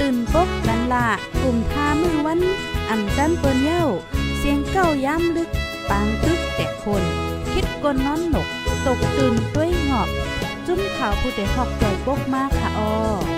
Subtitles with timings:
[0.00, 1.06] ตื่นปกกันละ
[1.42, 2.40] กลุ่มท่ามือวัน
[2.88, 3.84] อ่ำจันเปิ้นเย้า
[4.38, 5.50] เสียงเก้าย้ำลึก
[5.88, 7.02] ปางตึกแต่คน
[7.52, 8.48] คิดกนนอนหนก
[8.86, 10.08] ตกตื่นด้วยหงอบ
[10.66, 13.37] จุ้มข่าวผู้เด็กหอกใจปกมากค่ะออ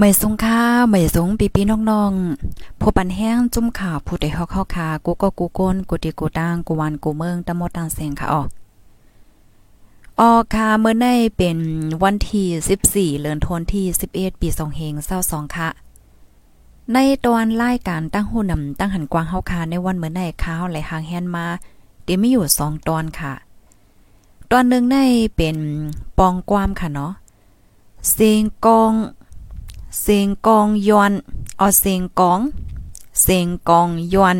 [0.00, 8.48] ไม่สงค่าไม่สงปีปีน้องๆผู้ปันแห้งจุ่มข่าวผู้ใดฮอกเข้าคากูก็กูก้นกูดีกูตางกูวันกูเมืองตะมดตางเสียงค่ะออก
[10.20, 11.58] ออค่ะเมื่อในเป็น
[12.02, 15.68] วันที่14เดือนธันวาคม11ปี2เฮง22ค่ะ
[16.92, 21.46] ในตอนรายการตั้งหูนำตั้งหันกวางเฮาคาในวันเมื่อในข้าวไหลหางแฮนมา
[22.04, 23.32] เดี๋ยวมีอยู่ 2 ตอนค่ะ
[24.50, 24.96] ตอนหนึ่งใน
[25.36, 25.56] เป็น
[26.18, 27.12] ปองความค่ะเนาะ
[28.10, 28.92] เสียงกอง
[30.00, 31.12] เสียงกองยอน
[31.60, 32.40] ออเสียงกอง
[33.22, 34.36] เสียงกองยอน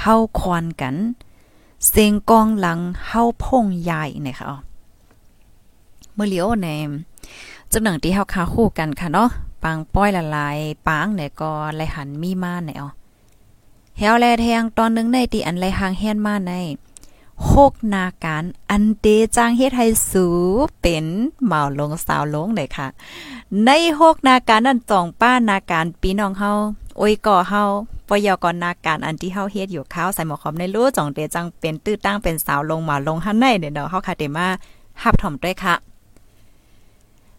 [0.00, 0.96] เฮาควนกัน
[1.88, 4.46] เสียงกองหลังเฮาพงใหญ่นะคะ
[6.14, 6.68] เมื่อเลียวใน
[7.72, 9.28] จังหนังที่เฮาคาคู่กันค่ะเนาะ
[9.62, 12.88] ปางป้อยละลายปางเนี่ยก็ไหลหันมีมาไหนอ๋อ
[13.98, 16.52] เฮาแลแทงตอนนึงในที่อันไหลหางแฮนมาใน
[17.44, 20.26] โคกนาการอันเดจางเฮ็ดให้สู
[20.80, 21.06] เป็น
[21.44, 22.86] เหมาลงสาวลงเลยค่ะ
[23.64, 26.52] ในโคกนาการนั่นจองป้านาการปีน้องเฮา
[26.98, 27.62] โอ้ยก่อเฮา
[28.08, 34.46] ปยกรนาการอันที่เฮาเฮ็ดอยู่ข้าวใส่หมอคอมในรู้จองเดจังเป็นตื้อตั้งเป็นสาวลงมาลงหันในเด้อเฮาค่ะเดมา
[35.02, 35.74] ฮับถ่อมด้วยค่ะ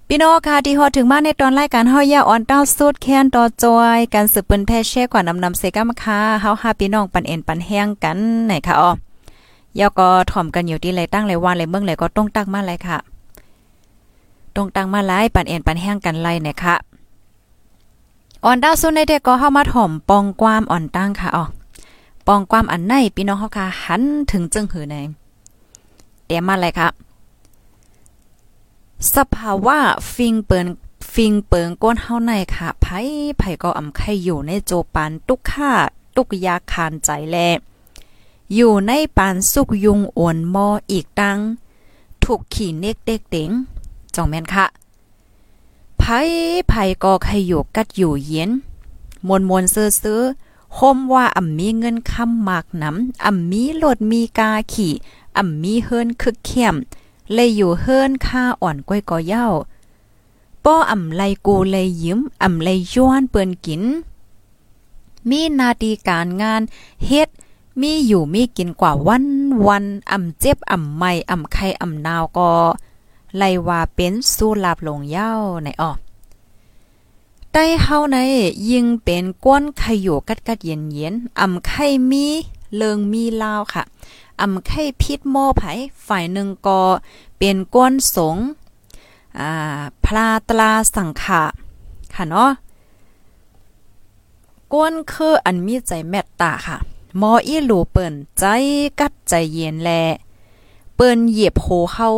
[0.07, 8.91] พี่น้องค่ะที่ฮอดถึงมาในตอนรายการเฮาย่าอ่อนเต้าสุดแค้นต่อจอยการสืบเปิ้นแพ่แช่กว่านำนำเซกามค่ะเฮาหาพี่น้องปันเอ็นปันแห้งกันไหนค่ะอ๋อ
[9.79, 12.97] ยาก็ถ่อมกันอยู่ที่ไรตั้งไรว่าไรเมืองไรก็ต้องตั้งมาไรค่ะ
[14.55, 16.75] ต้องตั้งมาไล่ปันเอ็นปันแห้งกันไล่เนี่ยค่ะ
[18.43, 21.45] อ่อนดาวซุนในเด็กก็เข้ามาถ่อมปองความอ่อนตั้งค่ะอ๋อ
[22.27, 24.01] ปองความอันไหนพี่น้องเฮาค่ะหัน
[24.31, 24.95] ถึงจึงหือใน
[26.25, 26.87] เดี๋ยวมาเลยค่ะ
[29.15, 29.77] สภาวะ
[30.13, 30.67] ฟิงเปิน
[31.13, 32.85] ฟิงเปิงก้นเฮาในค่ะไผ
[33.37, 35.71] ไผก็อำไข่อยู่ในโจปันตุกค่า
[36.15, 37.37] ตุกยาคานใจแล
[38.53, 41.39] อยู่ในปานสุกยุงอวนมออีกตัง
[42.23, 43.49] ถูกขี่เนกเด็กเต็ง
[44.15, 44.65] จองแม่นค่ะ
[45.97, 46.03] ไผ
[46.69, 48.51] ไผก็ใครอยู่กัดอยู่เย็น
[49.27, 50.21] มวนมวนเสื้อซื้อ
[50.77, 54.93] คมว่าอ่ำมีเงินคำมากน้ำอ่ำมีรถมีกาขี่
[55.37, 56.75] อ่ำมีเฮิรนคึกเข้ม
[57.33, 59.47] เลยอยู่เฮิรนค่าอ่อนก้อยกอเย้า
[60.65, 63.83] ป้ออ่ำไลกูเลยยิ้มอ่ำไลย้อนเปิ้นกิน
[65.29, 66.61] มีนาทีการงาน
[67.05, 67.29] เฮ็ด
[67.81, 69.25] มีอยู่มีกินกว่าวัน
[69.67, 72.51] วันอ่ำเจ็บอ่ำไม่อ่ำไข้อ่ำนาวก็
[73.37, 75.31] ไลว่าเป็นสู้ลาบลงเย้า
[75.63, 75.91] ในออ
[77.51, 78.17] ใต้เฮาใน
[78.69, 82.25] ยิงเป็นก้นไข่อยู่กัดกัดเย็นเย็นอ่ำไข่มี
[82.75, 83.83] เลิงมีลาวค่ะ
[84.41, 85.63] อ่ำไข่พิษหม้อไผ
[86.07, 86.81] ฝ่ายหนึ่งก็
[87.37, 88.37] เป็นก้นสง
[89.39, 91.43] อ่าพลาตลาสังขะ
[92.15, 92.51] ค่ะเนาะ
[94.73, 96.77] ก้นคืออันมีใจแมตตาค่ะ
[97.17, 98.43] หมออีหลูเปิ้นใจ
[98.99, 99.89] กัดใจเย็นแล
[100.95, 102.09] เปิ้นเหยียบโหเฮา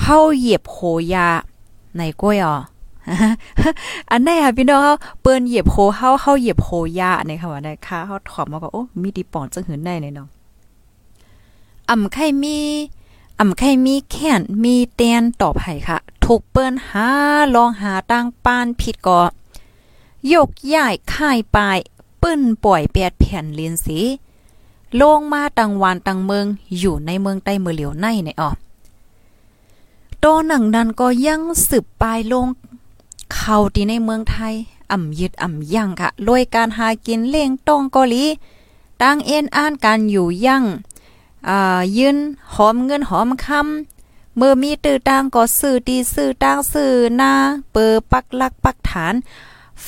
[0.00, 0.76] เฮาเหยียบโห
[1.14, 1.28] ยา
[1.96, 2.56] ในก้อยอ่อ
[4.10, 6.68] อันไหนอะพี่น้องเฮาเปิ้นเหยียบโหเฮาเฮาเหยียบโห
[7.00, 10.28] ยาในค่ะว่าได้ค่ะเฮาถอมมาก็โอ้มีดีปอนจังหืนได้ในเนาะ
[11.90, 12.58] อ่ำไข่มี
[13.38, 17.08] อ่ำไข่มีแค้นมีเตียนตอบให้ค่ะ ถูกเปิ้นหา
[17.54, 19.20] ลองหาตั้งปานผิดก็
[20.32, 21.78] ยกย้ายค่ายปาย
[22.24, 23.98] ปื้นป่วยแปดแผ่นเลียนสี
[25.00, 26.46] ลงมาตังวานตังเมือง
[26.78, 28.50] อยู่ในเมืองใต้เมือเหลียวในในออ
[30.18, 32.46] โตหนังนั้นก็ยังสืบปลายลง
[33.34, 34.54] เข้าที่ในเมืองไทย
[34.92, 38.26] อ่ำยึดอ่ำยั่งค่ะโดยการหากินเลี้ยงต้องกอลี
[39.02, 40.64] ตั้งเอ็นอ่านการอยู่ยั่ง
[41.48, 42.16] อ่ายืน
[42.54, 47.32] หอมเงินหอมคำเมื่อมีตื้อตางก็ซื้อดีซื้อตางซื้อหน้า
[47.72, 49.14] เปิปักลักปักฐาน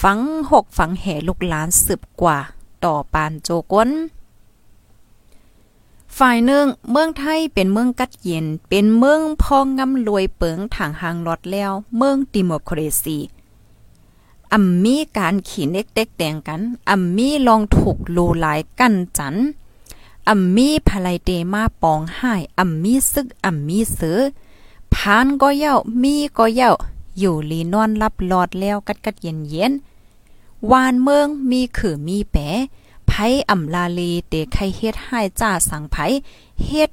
[0.00, 2.38] ฝังหกฝังแห่ลูกหลานสืบกว่า
[2.84, 3.90] ต่อปานโจก้น
[6.18, 13.18] ฝ่ายหนึ่งเมืองไทยเป็นเมืองกัดเย็น เป็นเมืองพองงำรวยเปิงทางหางลอดแล้ว เมืองดิโมครซี
[14.52, 16.60] อัมมีการขี่เน็กเด็กแดงกัน
[16.90, 19.34] อัมมีลองถูกลูหลายกันจัน
[20.28, 24.20] อัมมีภลายเตมาปองห้อัมมีซึกอัมมีเสือ
[24.94, 26.72] พานก็เย้ามีก็เย้า
[27.18, 29.72] อยู่ลีนอนรับหลอดแล้วกัดกัดเย็นเย็น
[30.70, 32.36] วานเมืองมีขือมีแป
[33.08, 33.12] ไผ
[33.50, 35.96] อ่ำลาลีเตไข่เฮ็ดให้จ้าสังไผ
[36.66, 36.90] เฮ็ด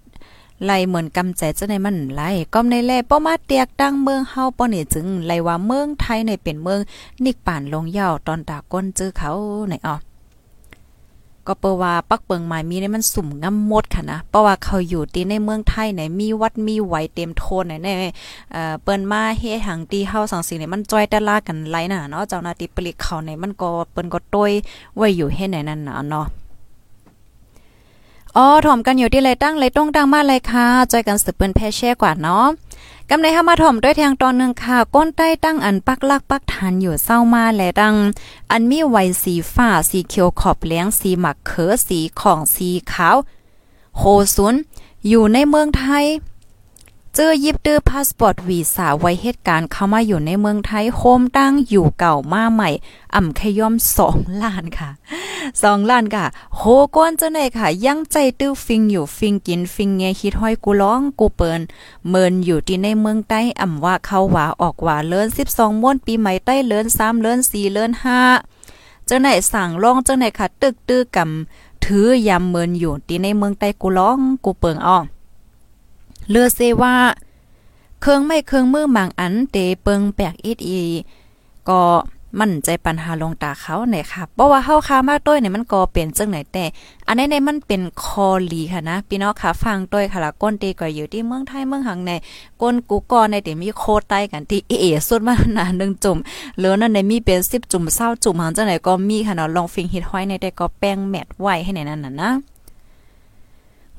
[0.65, 2.21] ไลเหมือนกำใจจะในมันไล
[2.53, 6.79] ก็ในแลป้อมาเตียกดังเมืองเฮาป้อนี่จึงไลว่าเมืองไทยในเป็นเมือง
[7.23, 9.31] นิกป่านลงยาวตอนตาก้นจื้อเขา
[9.67, 9.95] ไหนอ๋อ
[11.47, 17.87] ก็เปว่าปักเปิงหมายมีในมันสุ่มงำมดค่ะนะเพราะว่าเขาอยู่ตีในเมืองไทยไหนมีวัดมีไหวเต็มโทนไหนใน
[18.51, 24.51] เอ่อเปิ้นมาเฮ็ดหังตีเฮาสังสิเนี่ยมันจ้อยแต่ลากันไหลน่ะเนาะเจ้าหน้าที่ปลิกเขาในมันก็เปิ้นก็ต้ย
[24.97, 26.27] ไว้อยู่เฮ็ดไหนนั่นน่ะเนาะ
[28.37, 32.45] อ๋อถ่อมกันอยู่ที่ไรตั้งไรต้องตั้งมาเลยค่ะจอยกันสืบเปิ้นแพ่แช่กว่าเนาะ
[33.09, 37.95] กำในห้ามาถ่อมด้วยทางตอนหนึ่งค่ะ ก้นใต้ตั้งอันปักลักปักฐานอยู่เศร้ามาและดัง
[38.51, 43.17] อันมีไวสีฝ้าสีเขียวขอบเลี้ยงสีหมักเขอสีของสีขาว
[43.97, 44.01] โค
[44.35, 44.55] ซุน
[45.07, 46.05] อยู่ในเมืองไทย
[47.17, 52.69] จอยิบดื้อพาสปอร์ตวีซ่าไว้เหตุการณ์เข้ามาอยู่ในเมืองไทยโฮมตั้งอยู่เก่ามาใหม่
[53.15, 54.89] อ่ำขย่อมสองล้านค่ะ
[55.63, 56.25] สองล้านค่ะ
[56.55, 56.61] โห
[56.95, 61.61] ก้นเจ้าไหนค่ะ ยังใจตื้อฟิงอยู่ฟิงกินฟิงเงคิดห้อยกูร้องกูเปิน
[62.09, 67.91] เมินอยู่ที่ในเมืองใต้อ่ำว่าเขาว่าออกว่าเลิน12ม้วนปีใหม่ใต้เลิน3เลิน4เลิน
[68.47, 74.99] 5เจ้าไหนสั่งร้องเจ้าไหนค่ะ ตึกตื้อกำถือยำเมินอยู่ที่ในเมืองใต้กูร้องกูเปิงอ้อ
[76.29, 76.95] เลือเซว่า
[78.01, 80.81] เครื่องไม่เครื่องมือหมางอันเตเปิงแปกอีดอี
[81.69, 81.81] ก็
[82.41, 86.65] มั่นใจปัญหาลงตาเขาเนี่ยค่ะเพราะว่าเฮาค้ามาต้วยเนี่ยมันก็เป็นจังไหนแต่
[87.07, 92.11] อันนี้ในมันเป็นคอลีค่ะนะพี่น้องค่ะฟังต้วยค่ะละก้นตีก็อยู่ที่เมืองไทยเมืองหังใน
[92.61, 96.17] ก้นกูกอในเดี๋ยวมีโคใต้กันที่เอสุดมาหนานึงจุ่ม
[96.57, 102.31] เหลือนั่นในมีเป็น10จุ่มเศร้าจุ่มหังจังไหนก็มีค่ะเนาะลองฟิงฮิตห้อยในแต่ก็แป้งแมทไว้ให้ในนั้นน่ะนะ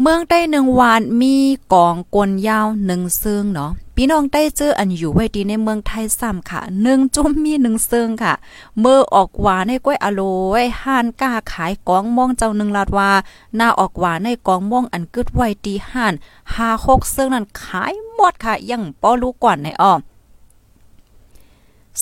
[0.00, 1.36] เมืองใต้หนึ่งวานมี
[1.72, 8.34] กองกลยาวหนึ่งซึ่งเนาะพี่น้องได้เจออันอยู่ไว้ดีในเมืองไทยซ้ำค่ะหนึ่งจุ่มมีหนึ่งซึ่งค่ะ
[8.80, 10.20] เมื่อออกหวานในก้อยอโล
[10.50, 13.10] ไว้ห้านก้าขายกองม่องเจ้าหนึ่งลาดว่า
[13.56, 16.14] หน้าออกหวานในกองม่องอันกึดไว้ตีห้าน
[16.54, 20.00] หาหกซึ่งนั้นขายหมดค่ะยังป้อรู้ก่อนในอ้อม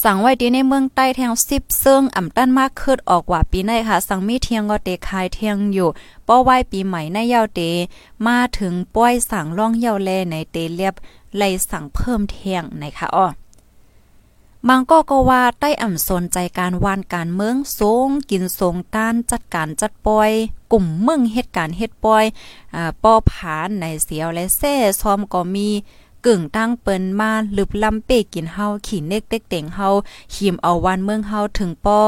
[0.01, 5.89] สั่งไว้ดีในเมืองใต้แทงสิบเซิงอ่ำตั้นมากขึ้นออกกว่าปีในค่ะ สั่งมีเทียงก็เตคายเทียงอยู่
[6.27, 7.61] ป้อไว้ปีใหม่ในเย้าเต
[8.27, 10.95] มาถึงป้อยสั่งล่องเย้าแลในเตเรียบ
[11.37, 13.27] ไลสั่งเพิ่มเทียงในค่ะอ้อ
[14.69, 20.31] บางก็ก็ว่าใต้อ่ำสนใจการวานการเมืองสูงกินทรงต้านจัดการจัดปอย
[20.73, 22.25] กลุ่มเมืองเหตุการณ์เฮ็ดปอย
[22.75, 25.69] อ่าป้อผานในเสียวและแซ่ซ้อมก็มี
[26.27, 29.89] กึ่งตั้งเปิ้นมาลึบลำเป้กินเฮาขี่เน็กเต็กเต็งเฮา
[30.35, 32.01] ขีมเอาวันเมืองเฮาถึงป้อ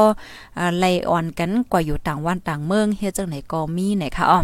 [0.57, 4.41] อ่าไลอ่อนกันกว่าอยู่ต่างวันต่างเมืองเฮ็ดจังไหนก็มีไหนค่ะอ้อ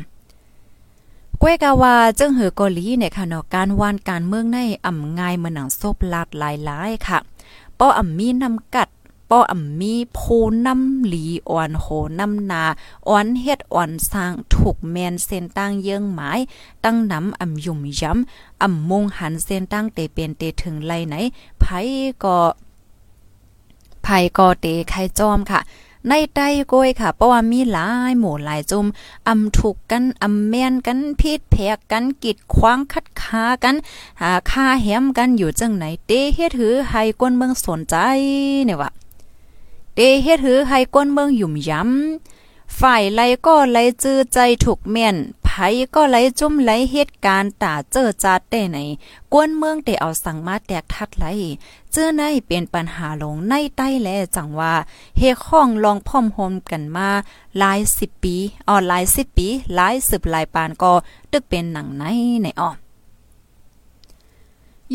[1.42, 7.18] ก้วยกาวาจึงหือเกาหลีเนี่ยค่ะเนาะการวานการเมืองในอ่ำง่ายเหมือนหนังซบลาดหลายๆค่ะ
[7.80, 8.88] ป้ออ่ำมีนำกัด
[9.32, 10.20] ป้ออ่ำมีโพ
[10.66, 11.86] น้ำหลีอ่อนโห
[12.20, 12.64] น้ำนา
[13.08, 16.40] อ่อนเฮ็ดอ่อนสร้างถูกแมนเส้นตั้งเยื่องหมาย
[16.84, 21.16] ตั้งน้ำอ่ำยุ่มย้ำอ่ำมงหันเส้นตั้งเตเป็นเตถึงไรไหน
[21.60, 21.66] ไผ
[22.24, 22.38] ก็
[24.04, 25.62] ไผก็เตไข่จอมค่ะ
[26.08, 28.86] ในใต้ก้อยค่ะ เพราะว่ามีหลายหมู่หลายจุม
[29.28, 33.76] อำถูกกันอำแม่นกันพิษแพกกันกีดขวางคัดค้ากัน
[34.22, 37.96] หาค่าแหมกันอยู่จังไหนเตเฮ็ดหือให้ก้นเมืองสนใจ
[38.66, 38.92] เนี่ยว่า
[39.96, 45.50] เตเฮ็ดหือให้ก้นเมืองหยุ่มย้ำฝ่ายไรก็ไรจื้อใจถูกแม่นไผ
[45.96, 48.78] ก็ไหลจุ่มไหลเหตุการณ์ตาเจอจัดได้ไหน
[49.34, 51.26] กวนเมืองได้เอาสั่งมาแตกทัดไหล
[51.92, 54.74] เจอในเป็นปัญหาลงในใต้แลจังว่า
[55.18, 57.10] เฮข้องลองพ่อมโฮมกันมา
[57.58, 58.36] หลายสิบปี
[58.68, 60.92] อ๋อหลายสิบปีหลายสืบหลายปานก็
[61.32, 62.04] ตึกเป็นหนังใน
[62.44, 62.70] ในอ้อ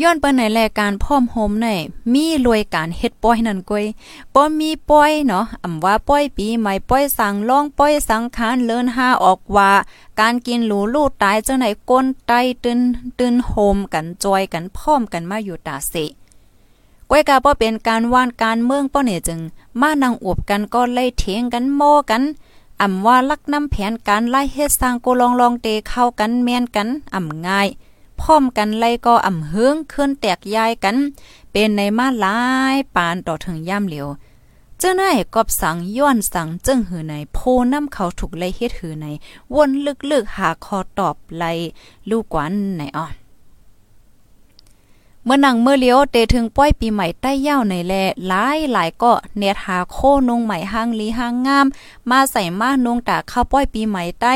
[0.01, 1.67] ย้อนไปในรายการพ่อมโฮมใน
[2.13, 3.85] มีรวยการเฮ็ดป้อยนั่นก้อย
[4.33, 9.71] ป้อมีป้อยเนาะอำว่าป้อยปีใหม่ป้อยสังล่องป้อยสังขารเลินหาออกว่า
[10.19, 12.31] การกินหรูลูดตายเจ้าไหนก้นไต
[12.63, 12.79] ตึน
[13.19, 15.93] ตึนโฮมกันจอยกันพร้อมกันมาอยู่ตาเส
[17.09, 19.39] ก้อยกาป้อเป็นการว่านการเมืองป้อเนี่ยจึง
[19.81, 22.23] มานั่งอวบกันก็ไล่เถียงกันโมกัน
[22.81, 27.69] อำว่าลักน้ำแผนการไล่เฮ็ดสร้างโกลองลองเตเข้ากันแม่นกันอำง่าย
[28.21, 30.95] พร้อมกันไล่ก็อ่ำเฮืองขึ้นแตกย้ายกัน
[31.51, 32.39] เป็นในมาหลา
[32.75, 34.07] ยปานต่อถึงย่ำเหลียว
[34.79, 35.03] เจ้าหน
[35.35, 37.37] กอบสังย้อนสังจึงหือในโพ
[37.73, 39.07] น้ำเขาถูกไล่เฮ็ดหือใน
[39.55, 39.69] วน
[40.11, 41.51] ลึกๆหาคอตอบไล่
[42.09, 43.05] ลูกกวนไหนอ่อ
[45.23, 47.93] เมื่อนังเมื่อเลี้ยวเตถึงป้อยปีใหม่ใต้ย่าวในแล
[48.27, 49.97] หลายหลายก็เนียหาโค
[50.29, 51.67] นงใหม่ห้างลีห้างงาม
[52.09, 54.33] มาใส่มานงตาข้าวป้อยปีใหม่ใต้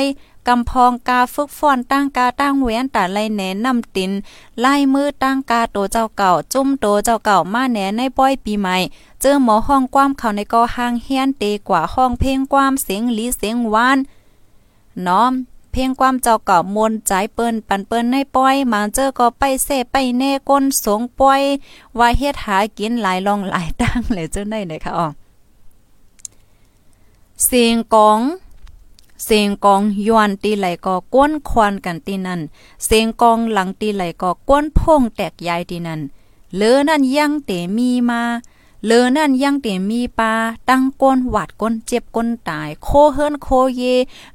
[0.47, 4.11] กำพองกาฝึกฟ้อนตั้งกาตั้งเว้นตาไลแหนนำติน
[4.59, 8.77] ไล่มือตั้งกาโตเจ้าเก่า จุ้มโตเจ้าเก่ามาแหนในป้อยปีใหม่
[9.21, 13.97] เจอหมอห้องความเขาในกอห้างเฮียนเตกว่าห้องเพลงความเสียงลีเสียงวาน
[15.07, 15.33] น้อม
[15.71, 21.41] เพียงความเจ้าเก่ามนใจเปิ้นปันเปิ้นในป้อยมาเจอก็ไปเสไปแน่ก้นสงป้อย
[21.99, 25.07] ว่าเฮ็ดหากินหลายลองหลายตั้งเลยเจ้าได้เลยค่ะอ๋อ
[27.45, 28.19] เสียงกอง
[29.25, 32.41] เสียงกองยวนตีไหลก็ก้นควันกันตีนั่น
[32.85, 36.01] เสียงกองหลังตีไหลก็ก้นพงแตกยายตีนั่น
[36.57, 38.21] เลือนั่นยังเตมีมา
[38.85, 40.33] เลือนั่นยังเตมีปลา
[40.69, 43.81] ตั้งก้นหวัดก้นเจ็บก้นตาย โคเฮิรนโคเย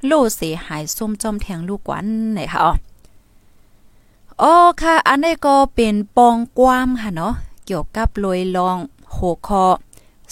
[0.09, 2.71] ลูเสียหายซุ่มจอมแทงลูกวันไหนคะอ๋อ
[4.39, 7.33] โอ้ค่ะ อันนี้ก็เป็นปองกวามค่ะเนาะ
[7.65, 8.77] เกี่ยวกับลอยลอง
[9.11, 9.17] โห
[9.47, 9.65] คอ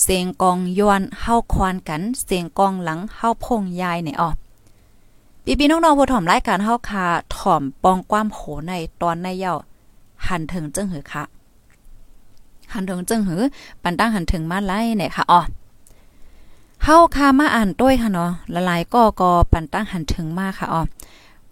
[0.03, 4.29] เสียงกองยวนเฮาควานกัน เสียงกองหลังเฮาพงยายเนี่ยอ๋อ
[5.47, 7.05] พี่พี่น้องๆผู้ถ่อมรายการเฮาค่ะ
[7.37, 9.55] ถ่อมปองความโหในตอนในเย้า
[10.27, 11.23] หันถึงจึงหือค่ะ
[12.73, 13.41] หันถึงจึงหือ
[13.83, 15.41] ปันตั้งหันถึงมาไล่เนี่ยค่ะอ๋อ
[16.83, 20.81] เฮาค่ะมาอ่านด้วยค่ะเนาะละลายก็ก็ปันตั้งหันถึงมาค่ะอ๋อ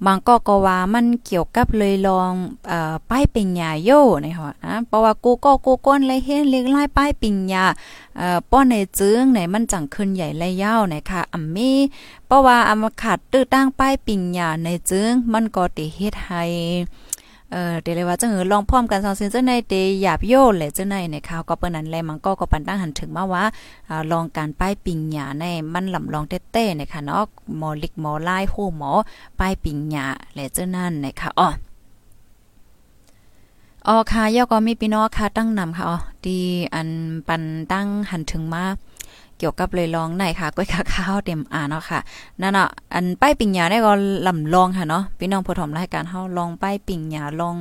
[0.05, 2.33] บางก็ก็ว่ามันเกี่ยวกับเลยลอง
[2.67, 3.89] เอ่อป้ายปิงยาโย
[4.25, 7.65] นะคะนะเพราะว่ากูก็กูก้นเลยเห็นเล็กไล่ป้ายปิงยา
[8.17, 11.73] เอ่อป้อนในจึงไหนมันจังขึ้นใหญ่และยาวนะคะอัมมี
[12.27, 16.43] เพราะว่าอำมาขาดตื้อตั้งป้ายปิงยาในจึงมันก็ติเฮ็ดให้
[17.53, 23.43] เออเดี๋ยวเลยว่าจังเออลองพร้อมกันสองซินจังในเตหยาบโยเลยจังในในข่าวก็เปิ้นนั้นแลมันก็ก็ปันตั้งหันถึงมาว่า
[23.89, 27.23] อ่าลองการป้ายปิงหยาในมันลำลองเต้ๆนะคะเนาะ
[27.57, 28.91] หมอลิกหมอลายโหหมอ
[29.39, 31.47] ป้ายปิงหยาและจังนั้นนะคะอ๋อ
[33.87, 36.39] อ๋อค่ะย่อก็มีพี่น้องค่ะตั้งนำค่ะอ๋อดี
[36.73, 36.89] อัน
[37.27, 38.63] ปันตั้งหันถึงมา
[39.43, 41.99] กี่ยวกับเลยลองไหนค่ะก้อยข้าวเต็มอ่าเนาะค่ะ
[42.41, 43.91] นั่นเนาะอันป้ายปิงยาได้ก็
[44.27, 47.57] ลำลองค่ะเนาะพี่น้องผู้ถมรายการเฮาลองป้ายปิงยาลอง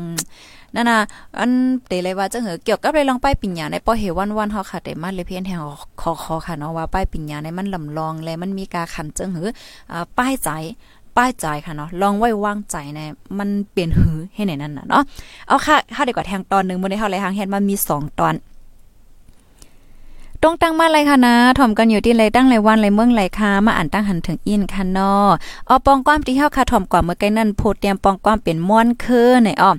[0.75, 0.99] นั่นน่ะ
[1.39, 1.51] อัน
[1.87, 5.59] เตเลยว่าจังเหอเกี่ยวกับเลยลองป้ายปิงยาในป้อเฮวันวันเฮาค่ะแต่มันเลยเพียนแทง
[6.01, 9.47] คอคอค่ะเนาะว่าป้ายปิงยาในมันลำลองและมันมีการขันจังหือ
[9.93, 10.51] อ่าป้ายใจ
[11.17, 13.01] ป้ายใจค่ะเนาะลองไว้วางใจใน
[13.39, 15.03] มันเปลี่ยนหือให้ในนั้นน่ะเนาะ
[15.49, 18.35] เอาค่ะถ้าดีกว่าแทงตอนหนึ่งมื้อนี้เฮาเลยทางเฮ็ดมันมี2ตอน
[20.45, 25.31] ตรงตั้งมาเลยค่ะนะถ่อมกันอยู่ที่ไรตั้งไรวันไรเมืองไรค่ะมาอ่านตั้งหันถึงอินค่ะนาะ
[25.67, 29.73] เอาปองความที่เฮาค่ะถ่อมกว่าเมื่อไกลนั่นโพเตรียมปองความเป็นม่วนคือไหนอ้อ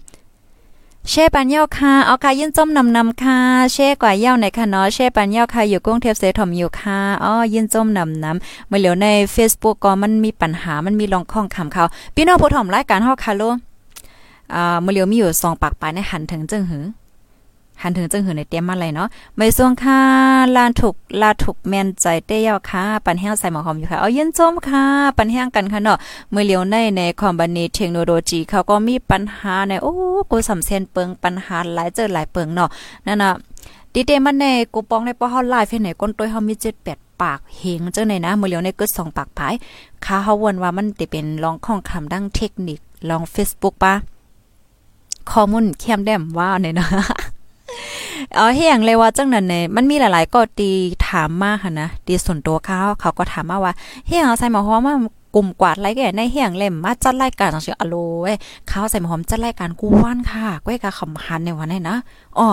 [1.10, 3.38] เช่ปันเย้าค่ะเอาค่ะยินจมนำนำค่ะ
[3.74, 11.84] เช่กว่าเย้าไหนค่ะเนาะเช่ปันเย้าค่ะอยู่กรุงเทพเสถ่อมอยู่ค่ะอ๋อยินจมนำนำเมื่อเหลียวใน Facebook ก็มันมีปัญหามันมีลองข้องคำเขา
[12.15, 13.43] พี่น้องผู้ถ่อมรายการเฮาค่ะโล
[14.53, 16.86] อ่าเมื่อเหลียวมีอยู่2ปากปลายในหันถึงจึงหือ
[17.82, 20.00] หันถึงจึงหือในเตรียมมาเลยเนาะไม่ส่วงค่ะ
[20.56, 24.84] ลานถูกลาถูกแม่นใจเต้ยาค่ะ ปันแห้งใส่หมอหอมอยู่ค่ะ เอาเย็นจมค่ะ
[25.18, 25.98] ปันแห้งกันค่ะเนาะ
[26.32, 29.94] เมื่อเลียวในในคอมบานีเทคโนโลยีเขาก็มีปัญหาในโอ้
[30.32, 32.70] กูสำเซนเปิงปัญหาหลายเจอหลายเปิงเนาะ
[33.08, 33.32] นั่นน่ะ
[33.94, 39.53] ดีเตมันในกูปองในป้อเฮาไลฟ์ไหนก้นต้วเฮามี7 8ปากเฮงเจ้าไหนนะมือเลียวในกึด2ปากผาย
[40.06, 43.94] ค่าเฮาวนว่ามันจะเป็นลองข้องคำดังเทคนิคลอง Facebook ปะ
[45.32, 46.88] ข้อมูลเข้มแดมว่าเนี่ยนะ
[48.36, 50.70] เออเฮียงเลยว่าจังนั้นเนี่ยมันมีหลายๆ ก็ตี
[51.08, 53.74] ถามมาค่ะนะตีส่วนตัวเขาเขาก็ถามมาว่า
[54.08, 54.96] เฮียงเอาใส่หมอหอมมา
[55.36, 58.38] กลุ่มกวาดไรแก่ในเฮียงเล่มมาจัดรายการจังซี่อโลเว้ย
[58.70, 61.98] เขาใส่หมอหอมจัดรายการกูว่านค่ะก้อยกะคำหันในวันนี้นะ
[62.40, 62.48] อ๋อ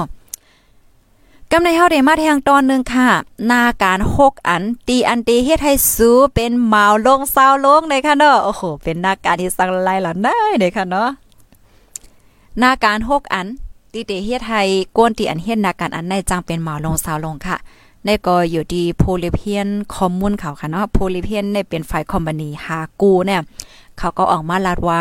[1.50, 3.08] กำในเฮาได้มาแทงตอนหนึ่งค่ะ
[3.50, 11.08] นาการ6อัน ตีอันตีเฮ็ดให้สูเป็นหมาลงซาวลงเลยค่ะเนาะโอ้โหเป็นนาการที่สังไลล่ะได้เด้ค่ะเนาะ
[12.62, 13.46] นาการ6อัน
[13.92, 14.62] ตีเตเฮ็ดให้
[14.96, 17.56] ก้นตีอันเฮ็ดนาการอันในจังเป็นหมาลงสาวลงค่ะ
[18.04, 23.40] ในก็อยู่ที่โพลิเพียนคอมมูนเขาค่ะเนาะโพลิเพียนเน่เป็นฝ่ายคอมพานีหากูเนี่ย
[23.98, 25.00] เขาก็ออกมาลาดว่า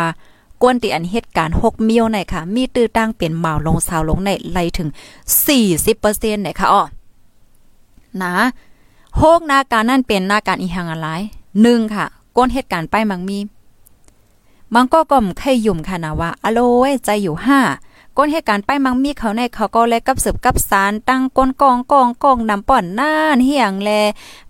[0.62, 4.88] ก้นตีอันเหตุการณ์6มิลในค่ะ มีตื้อตั้งเป็นหมาลงสาวลงในไลถึง
[5.46, 6.82] 40%เนี่ยค่ะอ้อ
[8.22, 8.32] นะ
[9.16, 11.08] โฮกนาการนั่นเป็นนาการอีหังอะไร
[11.54, 12.06] 1ค่ะ
[12.36, 13.38] ก้นเหตุการณ์ป้ายมังมี
[14.74, 17.89] มังก็ก่อมไข่ยุ่มค่ะนะว่าอโลเว้ใจอยู่5
[18.22, 23.90] ก้นเหตุการณ์ไปมังมีเขาในเขาก็เลยกับสืบกับสารตั้งก้นกองกองกองนำป่อนน่านเฮียงแล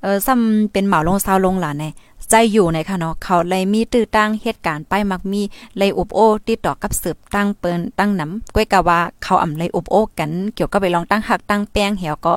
[0.03, 1.85] เออซ้ำเป็นเหมาลงซาวลงหล่ะใน
[2.31, 5.43] ใจอยู่ในค่ะเนาะเขาเลยมีตื้อตั้งเหตุการณ์ไปมักมี
[5.79, 12.33] เลยอบโอติดต่อกับสืบตั้งเปิ้นตั้งน้ำก้อยกะว่าเขาอำเลยอบโอกันเกี่ยวกับไปลองตั้งหักตั้งแป้งเหี่ยวก็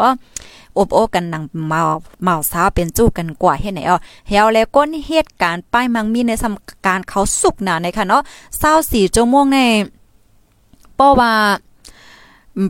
[0.78, 1.82] อบโอกันนังเมา
[2.24, 3.98] เมาสาวเป็นจู้กันกว่าเฮ็ดไหนอ๋อ
[4.28, 8.22] เหี่ยวแล้วก้นเหตุการณ์ป้ายมังมีในสำการเขาสุกหนาในค่ะเนาะ
[8.68, 9.60] 24ชั่วโมงใน
[11.00, 11.34] ป้อว่า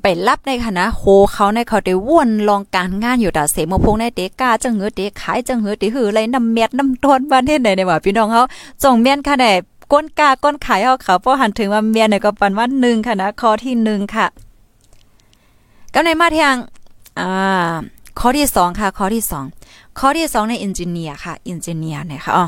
[0.02, 1.04] ไปรับในคณะโห
[1.34, 8.42] เขาในเขาได้ว่นลองการงานอยู่แต่เสมพงในเตกาจังเหือเตขายจังเหือเตหืออะไรน้ำเม็ดน้ำต้นบ้านเฮ็ดไหนในว่าพี่น้องเฮา
[8.84, 9.52] จงเมียนค่ะได้
[9.92, 14.26] ก้นกาก้นขายเฮาเขาพอหันถึงว่าเมียนเนี่ยก็ปันว่า1ค่ะนะข้อที่1ค่ะ
[15.94, 16.56] กำในมาเทาง
[17.20, 17.74] อ่า
[18.20, 19.24] ข้อที่2ค่ะ ข้อที่
[19.62, 22.46] 2ข้อที่2ในเอนจิเนียร์ค่ะเอนจิเนียร์เนี่ยค่ะอ๋อ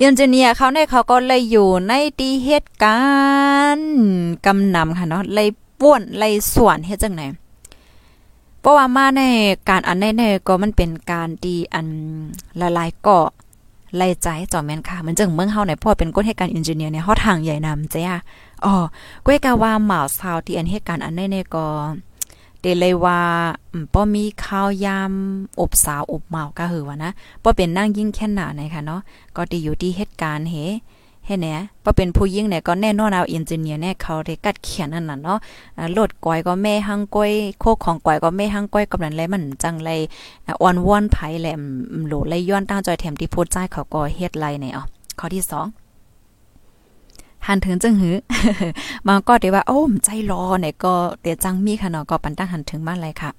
[0.00, 3.00] อนจิเนียร์เขาในเขาก็เลยอยู่ในดีเหตุกา
[3.76, 3.92] รณ์
[4.46, 5.48] กำนำค่ะเนาะเลย
[5.80, 7.22] ป่วนไล่ส่วนเฮ็ดจังไหน
[8.60, 9.22] เพราะว่ามาใน
[9.68, 11.86] การอันในในก็มันเป็นการดีอัน
[12.60, 13.28] ละลายเกาะ
[13.96, 18.18] ไล่ใจจอมแม่นค่ะมันจึงเมืองเฮาเนี่ยพ่อเป็นคนเหตุการณ์อินจิเนียร์เนี่ยเฮาทางใหญ่นำจ้ะ
[18.64, 18.74] อ๋อ
[19.24, 21.66] ก้อยกะว่าหมาซาวที่อันเหตุการณ์อันในในก็
[22.62, 23.20] เดเลยว่า
[23.92, 25.12] ป้อมีข้าวยาม
[25.60, 29.00] อบสาวอบเมาก็คือว่านะป้อเป็นนั่งยิ่งแค่หนาไหนค่ะเนาะ
[29.36, 30.56] ก็ดีอยู่ที่เหตุการณ์เฮ
[31.26, 31.54] เฮ็ดแหน่
[31.84, 35.38] บ่เป็นผู้หญิงเนี่ยก็แน่นอนเอาเอนจิเนียร์เนี่ยเขาได้กัดเขียนนั่นน่ะเนาะ
[35.92, 40.00] โลดก้อยก็แม่หังก้อยโคกของก้อยก็แม่หังก้อยกำนันเลมันจังเลย
[40.62, 41.62] อ่อนวอนไผแหลม
[42.06, 44.84] โหลเลยย้อนตั้งจอยแถมที่พูดใจเขาก็เฮ็ดไรเนี่ยอ๋อ
[45.18, 45.81] ข้อที่2
[47.46, 48.16] หันถึงจึงหือ
[49.06, 53.30] มันก็ได้ว่าโอ้มใจรอเนี่ยก็เดี๋ยวจังมีค่ะเนาะก็ปันตั้งหันถึงบ้าเลยค่ะ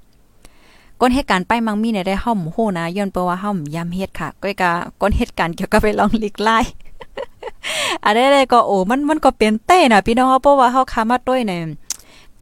[1.00, 6.58] ก้นเหตุการณ์ไปมังมีเนี่ยได้เฮาโหนะย้อนเปว่าเฮายำเฮ็ดค่ะก้อยกะก้นเหตุการณ์เกี่ยวกับไปลองลิกไล่
[8.04, 11.64] อันนี้ก็โอ้มันมันก็เป็นเต้น่ะพี่น้องเพราะว่าเฮาคามาด้วยเนี่ย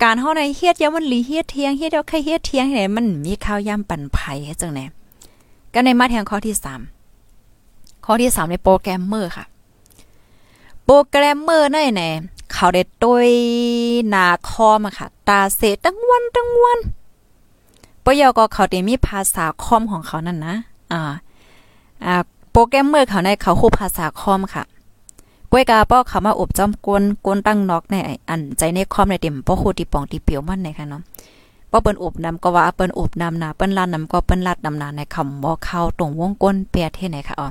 [0.03, 4.79] การเฮาในเฮ็ดยามมันลีเฮ็ดเที่ยงเฮ็ดเอาแค่เฮ็ดเที่ยงไหนมันมีข้าวยำปั่นไผ่ให้จังไหน
[5.73, 6.55] ก็ในมาแทงข้อที่
[7.29, 9.45] 3ข้อที่3ในโปรแกรมเมอร์ค่ะ
[10.91, 12.11] รแกรมเมอร์นั่นแหละ
[12.53, 13.29] เขาได้ต้วย
[14.13, 16.79] นาคอมาค่ะ ตาเสตั้งวันตั้งวัน
[18.03, 20.55] ปยก็เขาได้มีภาษาคอมของเขานั่นนะ
[20.91, 21.01] อ่า
[22.05, 22.15] อ่า
[22.51, 24.63] โปรแกรมเมอร์เขาในเขาฮู้ภาษาคอมค่ะ
[25.51, 27.95] ก้วยกาป้อเขามาอบจอมกวนกวนตั้งนอกใน
[28.29, 31.01] อันใจในคอมในเต็มป้อโคติป่องติเปียวมันในค่ะเนาะ
[31.71, 37.47] ป้อเปิ้นอบนำก็ว่าเปิ้นอบนำนาเปิ้นลาดนำก็เปิ้นลาดนำนาในคำบ่เข้าตรงวงก้นเปียเท่ไหนค่ะอ๋อ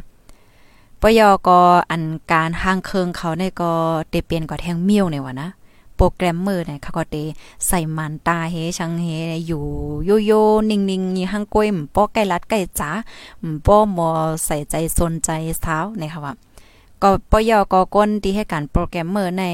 [1.01, 1.59] ปยอก็
[1.91, 3.73] อันการห้างเคิงเขาในก็
[4.11, 5.49] เตเปลี่ยนกว่าแทงเมียวในวะนะ
[5.97, 7.17] โปรแกรมเมอร์เนี่ยเขาก็เต
[7.67, 9.07] ใส่มันตาเฮชังเฮ
[9.47, 9.63] อยู่
[10.05, 12.91] โยโย่นิ่งๆยี่ห้างก้อยป้อใกล้รัดใกล้จ๋า
[13.67, 14.11] ป้อมอ
[14.45, 15.31] ใส่ใจสนใจ
[15.65, 16.35] สาวนะคะว่า
[17.03, 19.45] ก็ปยอก็ก้นที่ให้การโปรแกรมเมอร์ใน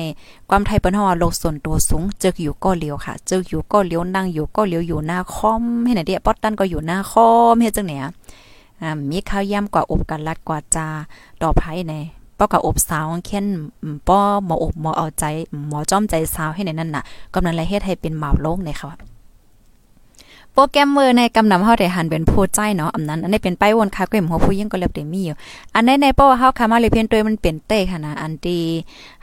[0.48, 7.92] ความไทยเปิ้นฮอโลกส่วนตัวสูงเจออยู่ก็เลียวค่ะ เจออยู่ก็เลียวนั่งอยู่ก็เลียวอยู่หน้าคอมให้ไหนเดียป๊อตตันก็อยู่หน้าคอมเฮ็ดจังไหน
[8.82, 10.86] อ่ามีข้าวย่ำกว่าอบกันลัดกว่าจา
[11.42, 11.94] ดอกไผ่ใน
[12.38, 13.46] ป้อกับอบสาวเค้น
[14.08, 15.24] ป้อหมออบหมอเอาใจ
[15.68, 18.90] หมอจ้อมใจสาวให้ในนั่นน่ะกำลังไรเฮ็ดให้เป็นหมาโลกในค่ะ
[20.58, 25.36] โปรแกรมเมอร์ในกำนำเฮาได้หันเป็นผู้ใจเนาะอันนั้นอันนี้เป็นไปวนค่ะก็เห็นหัวผู้ยิ่งก็เล็บได้มีอยู่
[25.74, 28.62] อันในในเพราะว่าเฮาคามาเลยเพียนตัวมันเป็นเต้ค่ะนะอันที่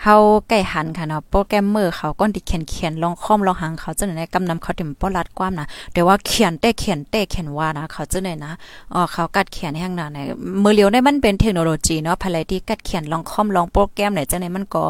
[0.04, 0.16] เฮา
[0.50, 8.52] ใกล้หันค่ะเนาะโปรแกรมเมอร์เขาก้อนที่เขียนเขียนลองคอมลองหางเขาจังไหนกำนำเขาถึงป้อรัดความนะแต่ว่าเขียนเต้เขียนเต้เขียนว่านะเขาจังไหนนะ
[8.94, 10.20] อ๋อเขากัดเขียนแห่งนั้นไหน
[10.64, 14.84] มือเลียวได้มันเป็นเทคโนโลยีเนาะภายที่กัดเขียนลองคอมลองโปรแกรมไหนจังไหนมันก็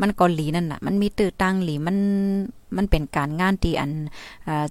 [0.00, 1.96] มันก็หลีนั่นน่ะ มันมีตื้อตั้งหลีมัน
[2.76, 3.90] มันเป็นการงานที่อัน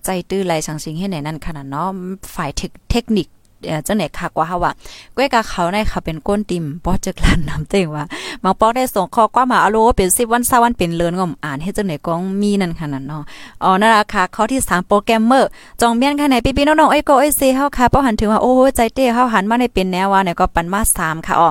[0.03, 1.89] ใจตื้อไหลสังสิงให้ไหนนั่นขนาดเนาะ
[2.36, 2.49] ฝ่าย
[2.91, 3.27] เทคนิค
[3.67, 4.71] เจังไหนคักว่าเฮาว่า
[5.15, 8.03] ก้อยกะเขาในเขาเป็นก้นติมป้อจึกลั่นน้ำเต็งว่า
[8.43, 13.23] บางป้อได้ส่งข้อความมาอโลเป็น10วัน20วันเป็นเลินก็อ่านเฮ็ดจังไหนกองมีนั่นขนาดเนาะ
[13.63, 15.49] อ๋อนั่นล่ะค่ะข้อที่3โปรแกรมเมอร์
[15.81, 21.49] จองเมียนค่ะไหนพี่ๆน้องๆเอ้ยก็เอ้ยเซเฮาค่ะป้อหันถึงว่าโอ้ใจเต้เฮาหันมาในเป็นแนวว่าเนี่ยก็ปันมา3ค่ะอ๋อ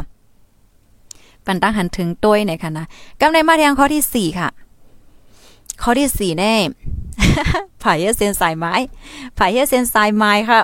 [1.47, 2.85] ปันตั้งหันถึงตัวไหนค่ะนะ
[3.21, 4.49] กำในมาทางข้อที่สี่ค่ะ
[5.87, 6.55] ข้อที่สี่แน่
[7.83, 8.73] ผายเฮเซนสายไม้
[9.39, 10.61] ผายเฮเซนสายไม้ค่ะ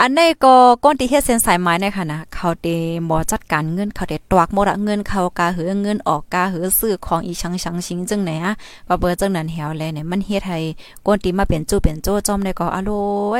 [0.00, 2.68] อันนี้ก็ก้นที่เฮเส้นสายไม้เนี่ยค่ะนะเขาเด
[3.08, 8.52] มอจัดการเงินเขาเดตวักหมดเงินเขากาเหือเงินออกกาเหือซื้อของอีชังชังชิงจังไหนอะ
[8.88, 10.58] ก็เบอร์จังนั้นแหวเลยเนี่ยมันเฮ็ดให้
[11.06, 12.90] ก้นที่มาเป็นจู้เป็นโจ้จอมได้ก็อโล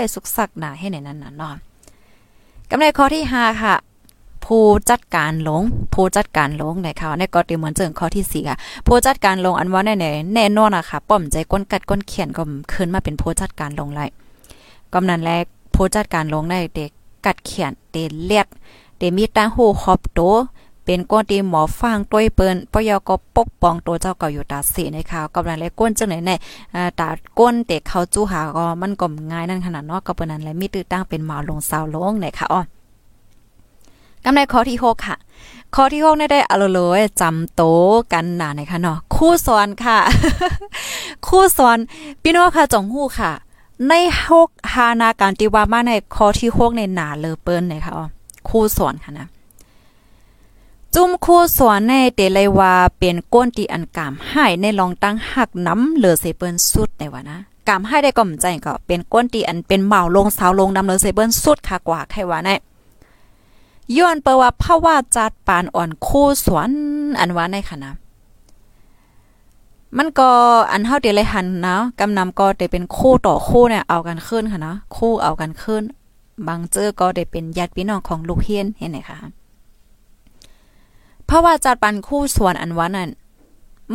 [0.01, 1.55] ยสุกสักหนาให้ในนั้นน่ะเนาะ
[2.71, 3.75] กำไรข้อที่5ค่ะ
[4.45, 5.63] ผู้จัดการลง
[5.95, 9.95] ผู้จัดการลงในค่ะในก็ตีเหมือนเจิงข้อที่4ค่ะผู้จัดการลงอันว่าแน่
[10.35, 14.01] แน่นอนอะค่ะป้อมใจก้นกัดก้นเขียนก็ขึ้นมาเป็นผู้จัดการลงไล
[14.93, 16.91] กำนันแรกผู้จัดการลงได้เด็ก
[17.27, 18.47] กัดเขียนเตเลียด
[18.99, 20.21] เตมีตั้งหูคอบโต
[20.85, 26.31] เป็นก้นตีหมอฟางต้วยเปิ้นปยก็ปกป้องตัวเจ้าเก่าอยู่ตาสีในะคะกำลังเลยก้นจังไหนใน
[27.01, 32.61] ตาก้นเด็กเขาจู้หาก็มันก็ง่ายนั่นขนาดเนาะก็เปิ้นนั้นเลยมีตื้อตั้งเป็นหมาลงสาวลงในะคะอ๋อ
[34.25, 35.17] กำในข้อที่6ค่ะ
[35.75, 36.79] ข้อที่6ได้ได้อโลโล
[37.21, 37.63] จำโต
[38.13, 39.99] กันหนาในค่ะเนาะคู่สอนค่ะ
[41.27, 41.79] คู่สอน
[42.23, 43.33] พี่น้องค่ะจงฮู้ค่ะ
[43.89, 43.93] ใน
[44.27, 47.93] หกหานาการติวามาในข้อที่6ในหนาเลอเปิ้นเลยค่ะ
[48.49, 49.27] คู่สอนค่ะนะ
[50.95, 62.51] จุ่มคู่สวนในเตเลยว่าเป็นก้นตีอันกามให้ในลองตั้งหักน้ำเหลือเซเปิลสุดในว่านะกามให้ได้ก็มใจก็เป็นก้นตีอันเป็นเหมาลงสาวลงนำเหลือเซเปิลสุดค่ะกว่าใครว่าใน
[63.99, 66.71] ย้อนเปว่าภาวะจัดปานอ่อนคู่สวน
[67.21, 67.93] อันว่าในค่ะนะ
[69.97, 70.31] มันก็
[70.73, 75.83] อันเฮาเดเลยหันนะกำนำก็ได้เป็นคู่ต่อคู่เนี่ยเอากันขึ้นค่ะนะคู่เอากันขึ้น
[76.47, 79.19] บางเจอก็ได้เป็นญาติพี่น้องของลูกเฮียนเห็นไหมคะ
[81.29, 83.11] พราะว่าจัดปันคู่สวนอันวันนั้น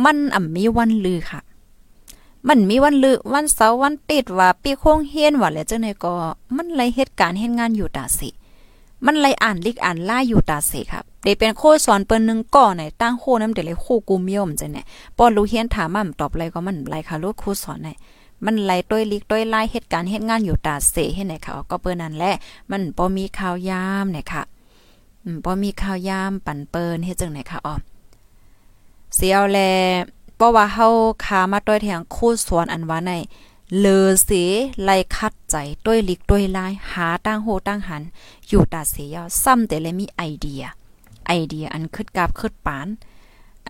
[0.04, 1.40] มันอ่ำมีวันลือค่ะ
[2.48, 6.12] มันมีวันลือวันเสาร์วันติดว่าปีโค้งเฮียนว่าแล้วเจังได๋ก็
[6.56, 8.28] มันเลยเหตุการณ์เฮ็ดงานอยู่ตาสิ
[9.04, 14.82] มันเลยอ่านลิกอ่านล่าอยู่ตาเสครับเดเป็นโคสอนเปิ้นนึงก่อไหนตั้งโคน้ำเดี๋ยวเลยโคกูมิยมจังได๋
[15.16, 17.88] ป้อรู้เฮียนถามมันตอบอะไรก็มันไรค่ะลูกคู่สอนไหน
[18.44, 22.32] มันไหลต้วยลิกต้วยไล่เหตุการณ์เฮ็ดงานอยู่ตาเสเฮ็ดไหนค่ะก็เปิ้นนั่นแหละ
[22.70, 24.42] มันบ่มีข่าวยามเนี่ยค่ะ
[25.24, 27.74] อืมบ่มีข้าวยามปั่นเปิ้นเฮ็ดจังไหนคะอ๋อ
[29.14, 29.58] เสียวแล
[30.36, 30.86] เพราะว่าเฮา
[31.24, 33.12] คามาต้วยแทงคู่สวนอันว่าใน
[33.78, 34.30] เลอเส
[34.84, 38.02] ไลคัดใจต้วยลิกต้วยลาย หาตั้งโหตั้งหัน
[38.48, 40.62] อยู่ตาเสียซ้ำแต่เลยมีไอเดีย
[41.26, 42.88] ไอเดียอันคึดกาบคึดปาน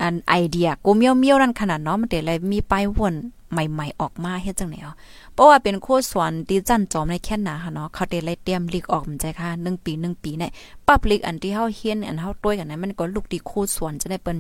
[0.03, 3.15] อันไอเดียกูเมียวเมียวนั่นขนาดเนาะมันแต่เลยมีไปวน
[3.53, 4.93] ใหม่ๆออกมาเฮ็ดจังไหนอ๋อ
[5.35, 10.51] เพราะว่าเป็นโคสวนที่จันจอมในแค่นาค่ะเนาะเขาได้เลยเตรียมลีกออกมันใจค่ะ1ปี1ปีเนี่ย
[10.87, 14.39] ปรับลีกอันที่เฮาเฮียนอันเฮาต้วยกันนั้นมันก็ลูกดีโคสวนจะได้เปิ้น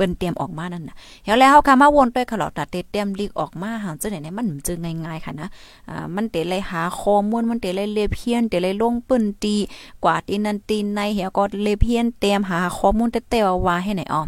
[0.00, 5.48] ปิ้นเตรียมออกมานั่นน่ะแล้วแล้วเฮาคามาวนต้วยขลอดตัดเตรียมลีกออกมาหางจังได๋เนี่ยมันจึงง่ายๆค่ะนะ
[5.88, 9.56] อ่ามันเตเลยหาข้อมูลมันเตเลยเลเพียนเตเลยลงปื้นตี
[10.04, 14.22] กว่าตีนันตีในเหียก็เลเพียนเตรียมหาข้อมูลแต่ๆว่าให้ไหนอ๋อ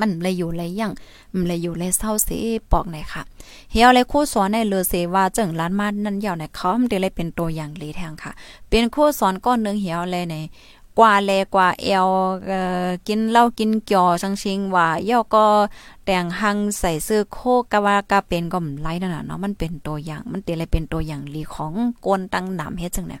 [0.00, 0.92] มันเลยอยู่เลยยัง
[1.34, 2.38] มันเลยอยู่เลยเศร้าสิ
[2.72, 3.22] ปอกไหนค่ะ
[3.72, 8.32] เฮียเลยคู่สอนในเลือเสว่าจังล้านมานั่นยาวในเขามันเลยเป็นตัวอย่างลีแทงค่ะ
[8.68, 10.36] เป็นคู่สอนก้อนนึงเฮียเลยใน
[10.98, 12.08] กว่าแลกว่าเอว
[13.06, 15.44] กินเหล้ากินเกี่ยวจังชิงว่าย่าก็
[16.04, 17.38] แต่งหังใส่เสื้อโค
[17.72, 21.72] กะว่ากะเป็นก็ไล่นั่นน่ะเนาะมันเป็นตัวอย่างมันเตเลยเป็นตัวอย่างลีของ
[22.04, 23.20] กวนตังหนำเฮ็ดจังเนี่ย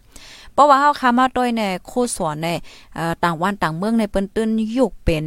[0.52, 2.48] เพราะว่าเฮาคามาด้วยในคู่สอนใน
[2.94, 5.26] เอ่อต่างวันต่างเมืองในเปิ้นตื้นยุคเป็น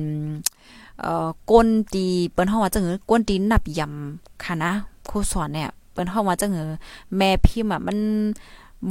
[1.02, 4.72] เอ่อก้นตีเปิ้นเฮาว่าจังเออก้นตีนับยำค่ะนะ
[5.10, 6.72] ครูสอนเนี่ยเปิ้นเฮาว่าจังเออ
[7.18, 7.98] แม่พิมพ์อะมัน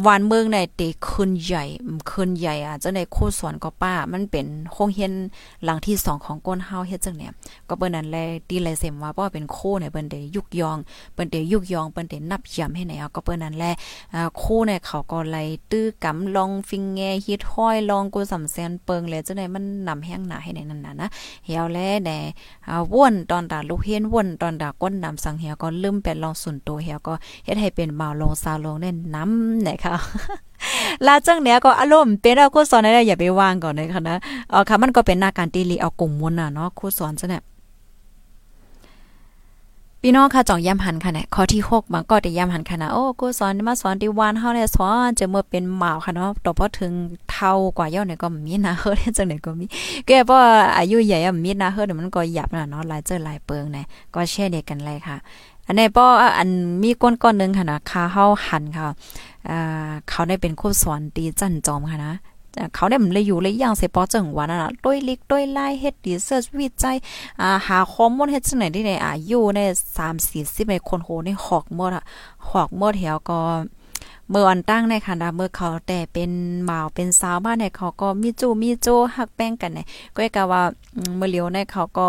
[0.07, 1.65] วันเมืองในเตคืนใหญ่
[2.11, 5.13] คืนใหญ่อะจังได๋โคสอนก็ป้า มันเป็นโคงเฮียน
[5.65, 7.33] หลังที่2ของก้นเฮาเฮ็ดจังเนี่ย
[7.69, 8.17] ก็เปิ้นนั่นแล
[8.49, 10.79] ตีไลเสมว่าเพราะว่าเป็นโคเนี่ยเปิ้นได้ยุกยอง
[11.15, 13.65] เปิ้นได้ยุกยองเปิ้นได้นับยำให้ไหนเอาก็เปิ้นนั่นแล
[14.15, 21.09] อ่าโคเนี่ยเขาก็ไล่ตื้อกำลองฟิงแงฮิตห้อยลองกูสำแสนเปิงเลยเจังได๋มันนำแห้งหนาให้ไหนนั่นน่ะนะ
[21.47, 22.11] เหี่ยวแลแด
[22.69, 27.13] อ่าว่นตอนตาลูกเฮียนว่นตอนตาก้นนำสังเหี่ยวก็ลืมเป็นลองสุนโตเหี่ยวก็
[27.45, 29.95] เฮ็ดให้เป็นเมาลงซาลงเน่นน้ำไหนค่ะ
[31.07, 34.17] ลาจังเนี้ยก็อารมณ์เป็นเราคูสอนได้อย่าไปวางก่อนเลยค่ะนะ
[34.51, 37.43] เออค่ะมันก็เป็นหน้าการตีลีเอากลุ่มมวลน่ะเนาะครูสอนซะเนี่ย
[40.05, 46.93] พี่น้องค่ะจ่องย้ำหันค่ะเนี่ยข้อที่6มันก็ได้ย้ำหันค่ะนะโอ้กูสอนมาสอนที่วานเฮาเนี่ยสอนจะเมื่อเป็นหมาค่ะเนาะต่อพอถึง
[47.31, 49.65] เท่ากว่าเย่าเนี่ยก็มีนะเฮ็ดจังได๋ก็มี
[50.07, 50.37] แกบ่
[50.79, 55.17] อายุใหญ่อะมีนะเฮ็ดมันก็หยับน่ะเนาะหลายเจอหลายเปิงเนี่ยก็แชร์เด็กกันเลยค่ะ
[55.71, 56.07] อันนี้ป้อ
[56.39, 56.49] อัน
[56.83, 58.89] มีก้นก้อนนึงค่ะนะคาเฮาหันค่ะ
[59.49, 62.15] อ่าเขาได้เป็นครูสอนตีจันจอมค่ะนะ
[62.75, 66.97] เขาได้มันเลยอยู่เลยย่างเสปอจังหวะนั่นน่ะด้วยลิกด้วยไล่เฮ็ดดีเซิร์ชวิจัย
[67.41, 69.61] อ่าหาข้อมูลเฮ็ดจังไหนที่ไหนอ่าอยู่ใน
[69.97, 72.05] สามสี่สิบในคนโหในหอกหมดอะ
[72.49, 73.39] หอกหมดแถวก็
[74.31, 76.31] เมื่อวันตั้งในค่ะดาเมื่อเขาแต่เป็น
[76.67, 80.63] หมาวเป็นสาวบ้านเนี่ยเขาก็มีจูมีโจหักแป้งกันเนี่ยก็กะว่า
[81.17, 82.09] เมื่อเลียวในเขาก็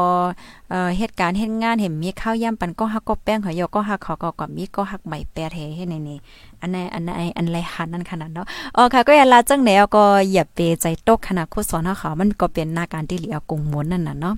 [0.70, 6.18] เอ่อเหตุการณ์เฮ็ดงานเห็นมีข้าวย่ำปันก็หักก็แป้งเขายอก็หักเขาก็ก็มีก็หักใหม่แปรเทให้ในนี่
[6.62, 10.04] อันไหนอันไหนอันไรหันนั่นขนาดเนาะอ๋อค่ะก็อย่าลาจังแนวก็
[10.34, 14.36] อย่าไปใจตกขนาดโคสอนเขามันก็เป็นหน้าการที่เหลียวกงมวนนั่นน่ะเนาะ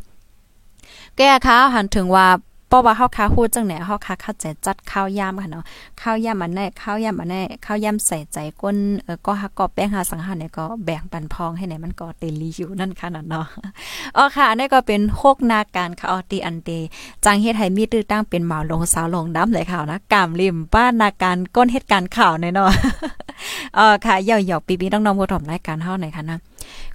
[1.17, 2.27] แก้ค่ะหันถึงว่า
[2.73, 5.63] ราะว่าเฮาคาฮู้จังไหนเฮาคาเข้าใจจัดข้าวยามค่ะเนาะ
[6.01, 13.45] ข้าวยามอันไหนข้าวยามอันไหนข้าวยามใส่ใจก้นเออก็ฮักก็แป้งหาสังหารเนี่ยก็แบ่งปันพองให้ไหนมันก็เตลีอยู่นั่นค่ะเนาะ
[14.17, 16.69] อ๋อค่ะอันนี้ก็เป็นโคกนาการค่ะออตีอันเต
[17.25, 22.69] จังเฮ็ดให้มีตื้อตั้งเป็นหมาลงสาวลงน้ำเลยค่ะนะกามริมป้านาการก้นเหตุการณ์ข่าวเนาะ
[23.77, 26.37] อ๋อค่ะย่อยๆปีๆน้องๆผู้ถมรายการเฮาหน่อยค่ะนะ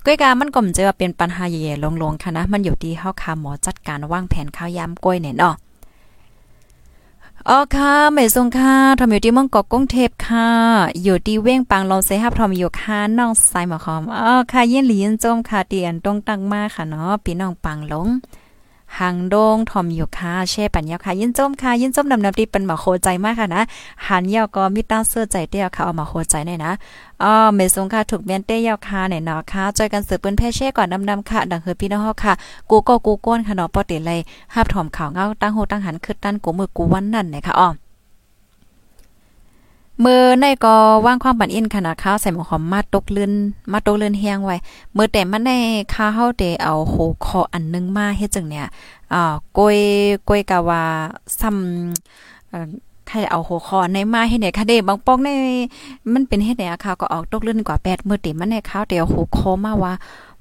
[0.05, 5.55] ก้อยกามันก็มจะว่าเป็นปัญหาใหญ่ๆลงๆค่ะนะ มันอยู่ที่เฮาคาหมอจัดการวางแผนข้าวยามก้อยเนี่ยเนาะ
[7.47, 10.49] อ๋อค่ะไม่ทรงค่ะทำอยู่ที่เมืองกอกกุ้งเทพค่ะ
[11.03, 18.09] อยู่ที่เว้งปังลองเซฮับทอมอยู่ค่ะน้องสายหมอคอมอ๋อค่ะเย็นหลียนจมค่ะเตียนตรงตั้งมากค่ะเนาะพี่น้องปังลง
[18.99, 23.63] หังโดงทอมอยู่ค่ะเช่ปัญญาค่ะ ยินจมค่ะ ยินจมนำนำดีเป็นหมาโคใจมากค่ะนะ
[24.07, 26.73] หันยาวก็มีตั้งเสื้อใจเตี้ยค่ะเอามาโคใจหน่อยนะ
[27.23, 32.33] อ๋อเมสงค่ะถูกเมียนเตี้ยาวค่ะเนี่ยเนาะค่ะจอยกันสืบเปิ้นแพ่เช่ก่อนนำๆค่ะ ดังเฮือพี่น้องค่ะ
[32.71, 34.21] กูก็กูก้นค่ะเนาะปอติเลย
[34.55, 37.69] หับถอมข่าวเงาตั้งโหตั้งหันคือตั้นกูมือกูวันนั่นเนี่ยค่ะอ๋อ
[40.01, 40.75] เมื่อในก็
[41.07, 43.33] ว่างความบันอินขนาดข้าวใส่หมูหอมมาตกลื่น
[43.73, 44.57] มาตกลื่นแห้งไว้
[44.93, 45.51] เมื่อแต่มันใน
[45.95, 48.67] ข้าวเฮาเดเอาโหคออันนึงมาเฮ็ดจังเนี่ย
[49.13, 49.77] อ่ากย
[50.29, 50.83] กยกะว่า
[51.41, 52.69] ซ้ำเอ่อ
[53.09, 55.29] ใครเอาหัวคอในมาให้เนี่ยค่ะเด้บางปอกใน
[56.13, 59.93] มันเป็นเฮ็ดเนี่ยค่ะก็ออกตกลื่นกว่า8มื้อติมันในข้าวเดียวหัวคอมาว่า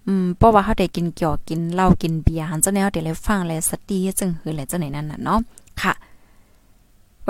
[0.05, 5.39] อืมเพราะว่าเฮาได้กินเกี่ยวกินเหล้ากินเบียร์หันจังแนวเดี๋ยวเลยฟังเลยสติจึงคือแหละจังไหนนั่นน่ะเนาะ
[5.81, 5.93] ค่ะ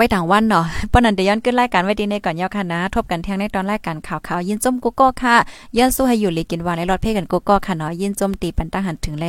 [0.00, 5.36] ว้ต่างวันเนาะปนันเดย้อนขึ้นรายการไว้ดีในก่อนยาวค่ะนะ ทบกันเที่ยงในตอนรายการข่าวข่าวยินจมกุ๊กก็ค่ะ
[5.78, 9.26] ย้อนสู้ให้อยู่เลยกินวานในรอดเพ่กันกุ๊กก็ค่ะเนาะยินจมตีปันตั้งหันถึงแล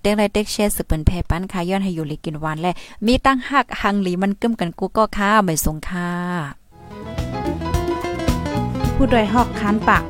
[0.00, 2.66] เต็งไรเต็กเชสืบเปิ้นแพ่ปันค่ะย้อนให้อยู่เลยกินวานแล
[3.06, 6.10] มีตั้งหักหังหลีมันกึ้มกันกุ๊กก็ค่ะไม่สงค่ะ
[8.94, 10.02] ผู้ดยหอกคานปาก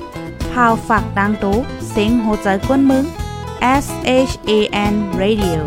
[0.50, 1.56] พาวฝากดังตู้
[1.90, 3.04] เซ็งโหใจกวนมึง
[3.84, 3.86] S
[4.30, 4.52] H A
[4.92, 5.60] N Radio